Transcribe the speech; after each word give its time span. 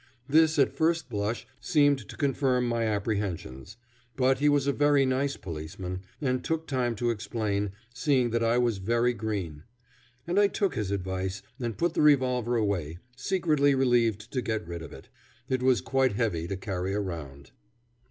This, 0.27 0.57
at 0.57 0.75
first 0.75 1.09
blush, 1.11 1.45
seemed 1.59 2.09
to 2.09 2.17
confirm 2.17 2.65
my 2.65 2.85
apprehensions; 2.85 3.77
but 4.17 4.39
he 4.39 4.49
was 4.49 4.65
a 4.65 4.73
very 4.73 5.05
nice 5.05 5.37
policeman, 5.37 6.01
and 6.19 6.43
took 6.43 6.65
time 6.65 6.95
to 6.95 7.11
explain, 7.11 7.69
seeing 7.93 8.31
that 8.31 8.43
I 8.43 8.57
was 8.57 8.79
very 8.79 9.13
green. 9.13 9.61
And 10.25 10.39
I 10.39 10.47
took 10.47 10.73
his 10.73 10.89
advice 10.89 11.43
and 11.59 11.77
put 11.77 11.93
the 11.93 12.01
revolver 12.01 12.55
away, 12.55 12.97
secretly 13.15 13.75
relieved 13.75 14.31
to 14.33 14.41
get 14.41 14.67
rid 14.67 14.81
of 14.81 14.91
it. 14.91 15.09
It 15.49 15.61
was 15.61 15.81
quite 15.81 16.13
heavy 16.13 16.47
to 16.47 16.57
carry 16.57 16.95
around. 16.95 17.51